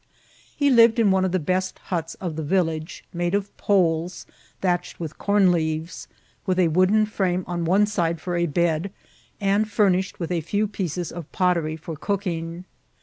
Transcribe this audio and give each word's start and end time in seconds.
He 0.57 0.71
lived 0.71 0.97
in 0.97 1.11
one 1.11 1.25
of 1.25 1.31
the 1.31 1.37
best 1.37 1.77
huts 1.77 2.15
of 2.15 2.35
the 2.35 2.41
village^ 2.41 3.03
made 3.13 3.35
of 3.35 3.55
poles 3.57 4.25
thatched 4.59 4.97
vrith 4.97 5.19
corn 5.19 5.51
leaves, 5.51 6.07
with 6.47 6.57
a 6.57 6.69
vrooden 6.69 7.07
frame 7.07 7.43
on 7.45 7.65
one 7.65 7.85
side 7.85 8.19
for 8.19 8.35
a 8.35 8.47
bed, 8.47 8.91
and 9.39 9.67
fromished 9.69 10.17
with 10.19 10.31
a 10.31 10.41
few 10.41 10.67
pieces 10.67 11.11
of 11.11 11.31
pottery 11.31 11.75
for 11.75 11.95
cooking. 11.95 12.65